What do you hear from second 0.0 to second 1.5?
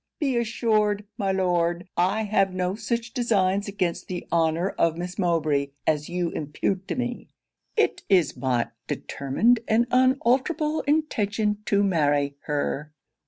Be assured, my